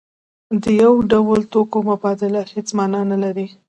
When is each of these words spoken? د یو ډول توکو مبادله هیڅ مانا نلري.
د 0.61 0.63
یو 0.81 0.93
ډول 1.11 1.41
توکو 1.51 1.77
مبادله 1.89 2.41
هیڅ 2.53 2.67
مانا 2.77 3.01
نلري. 3.11 3.47